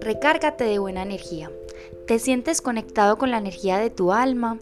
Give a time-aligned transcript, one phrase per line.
[0.00, 1.50] Recárgate de buena energía.
[2.06, 4.58] ¿Te sientes conectado con la energía de tu alma?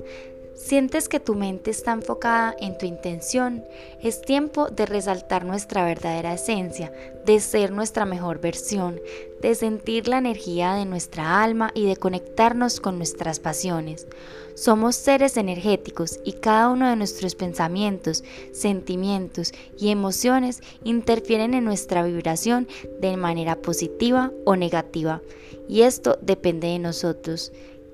[0.62, 3.64] ¿Sientes que tu mente está enfocada en tu intención?
[4.02, 6.92] Es tiempo de resaltar nuestra verdadera esencia,
[7.24, 9.00] de ser nuestra mejor versión,
[9.40, 14.06] de sentir la energía de nuestra alma y de conectarnos con nuestras pasiones.
[14.54, 22.04] Somos seres energéticos y cada uno de nuestros pensamientos, sentimientos y emociones interfieren en nuestra
[22.04, 22.68] vibración
[23.00, 25.22] de manera positiva o negativa.
[25.68, 27.50] Y esto depende de nosotros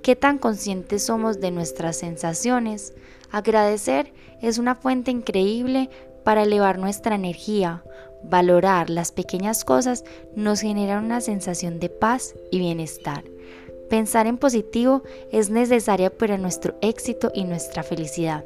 [0.06, 2.94] qué tan conscientes somos de nuestras sensaciones.
[3.32, 5.90] Agradecer es una fuente increíble
[6.22, 7.82] para elevar nuestra energía.
[8.22, 10.04] Valorar las pequeñas cosas
[10.36, 13.24] nos genera una sensación de paz y bienestar.
[13.90, 15.02] Pensar en positivo
[15.32, 18.44] es necesario para nuestro éxito y nuestra felicidad.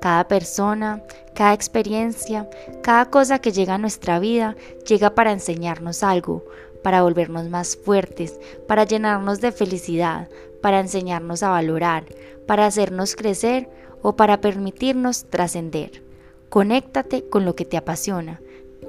[0.00, 1.02] Cada persona,
[1.34, 2.48] cada experiencia,
[2.82, 6.44] cada cosa que llega a nuestra vida llega para enseñarnos algo,
[6.82, 10.28] para volvernos más fuertes, para llenarnos de felicidad,
[10.62, 12.04] para enseñarnos a valorar,
[12.46, 13.68] para hacernos crecer
[14.02, 16.02] o para permitirnos trascender.
[16.48, 18.40] Conéctate con lo que te apasiona.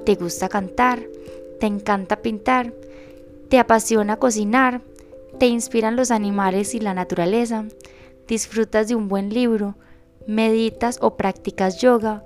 [0.04, 1.02] ¿Te gusta cantar?
[1.60, 2.72] ¿Te encanta pintar?
[3.48, 4.80] ¿Te apasiona cocinar?
[5.38, 7.66] ¿Te inspiran los animales y la naturaleza?
[8.26, 9.76] ¿Disfrutas de un buen libro?
[10.26, 12.24] ¿Meditas o practicas yoga?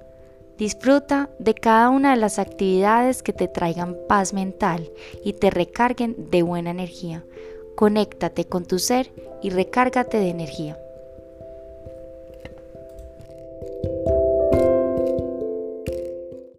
[0.59, 4.91] Disfruta de cada una de las actividades que te traigan paz mental
[5.25, 7.25] y te recarguen de buena energía.
[7.75, 10.79] Conéctate con tu ser y recárgate de energía.